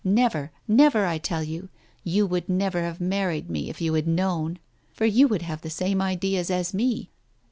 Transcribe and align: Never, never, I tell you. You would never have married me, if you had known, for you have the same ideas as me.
Never, 0.03 0.51
never, 0.67 1.05
I 1.05 1.19
tell 1.19 1.43
you. 1.43 1.69
You 2.03 2.25
would 2.25 2.49
never 2.49 2.81
have 2.81 2.99
married 2.99 3.51
me, 3.51 3.69
if 3.69 3.79
you 3.81 3.93
had 3.93 4.07
known, 4.07 4.57
for 4.91 5.05
you 5.05 5.27
have 5.27 5.61
the 5.61 5.69
same 5.69 6.01
ideas 6.01 6.49
as 6.49 6.73
me. 6.73 7.11